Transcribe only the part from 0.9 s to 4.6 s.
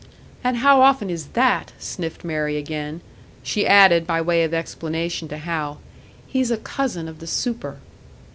is that?" sniffed Mary again. She added, by way of